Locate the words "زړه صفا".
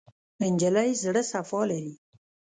1.03-1.61